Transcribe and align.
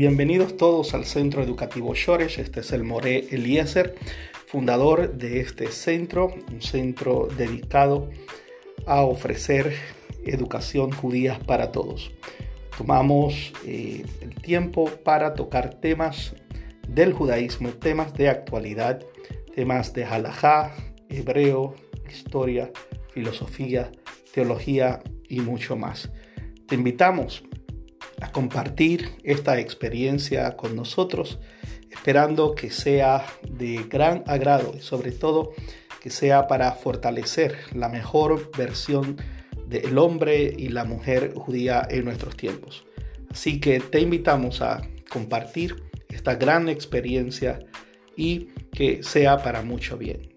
Bienvenidos 0.00 0.56
todos 0.56 0.94
al 0.94 1.04
Centro 1.04 1.42
Educativo 1.42 1.94
Shores. 1.94 2.38
Este 2.38 2.60
es 2.60 2.72
el 2.72 2.84
More 2.84 3.18
Eliezer, 3.32 3.96
fundador 4.46 5.12
de 5.12 5.40
este 5.40 5.70
centro, 5.70 6.32
un 6.50 6.62
centro 6.62 7.28
dedicado 7.36 8.08
a 8.86 9.02
ofrecer 9.02 9.74
educación 10.24 10.90
judía 10.90 11.38
para 11.46 11.70
todos. 11.70 12.12
Tomamos 12.78 13.52
eh, 13.66 14.06
el 14.22 14.34
tiempo 14.36 14.86
para 15.04 15.34
tocar 15.34 15.74
temas 15.74 16.34
del 16.88 17.12
judaísmo, 17.12 17.68
temas 17.68 18.14
de 18.14 18.30
actualidad, 18.30 19.04
temas 19.54 19.92
de 19.92 20.06
halajá, 20.06 20.72
hebreo, 21.10 21.74
historia, 22.08 22.72
filosofía, 23.12 23.92
teología 24.32 25.02
y 25.28 25.40
mucho 25.40 25.76
más. 25.76 26.10
Te 26.66 26.74
invitamos 26.76 27.44
a 28.20 28.32
compartir 28.32 29.10
esta 29.24 29.58
experiencia 29.58 30.56
con 30.56 30.76
nosotros, 30.76 31.38
esperando 31.90 32.54
que 32.54 32.70
sea 32.70 33.24
de 33.48 33.84
gran 33.88 34.22
agrado 34.26 34.74
y 34.76 34.80
sobre 34.80 35.12
todo 35.12 35.52
que 36.00 36.10
sea 36.10 36.46
para 36.46 36.72
fortalecer 36.72 37.56
la 37.74 37.88
mejor 37.88 38.50
versión 38.56 39.16
del 39.66 39.98
hombre 39.98 40.54
y 40.56 40.68
la 40.68 40.84
mujer 40.84 41.34
judía 41.34 41.86
en 41.88 42.04
nuestros 42.04 42.36
tiempos. 42.36 42.84
Así 43.30 43.60
que 43.60 43.80
te 43.80 44.00
invitamos 44.00 44.62
a 44.62 44.82
compartir 45.08 45.84
esta 46.08 46.34
gran 46.34 46.68
experiencia 46.68 47.60
y 48.16 48.48
que 48.72 49.02
sea 49.02 49.42
para 49.42 49.62
mucho 49.62 49.96
bien. 49.96 50.32